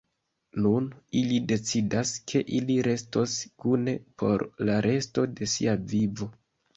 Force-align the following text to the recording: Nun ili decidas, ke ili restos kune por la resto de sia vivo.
Nun 0.61 0.85
ili 1.19 1.35
decidas, 1.49 2.13
ke 2.31 2.41
ili 2.59 2.77
restos 2.87 3.35
kune 3.65 3.93
por 4.23 4.45
la 4.71 4.79
resto 4.87 5.27
de 5.41 5.49
sia 5.53 5.77
vivo. 5.93 6.29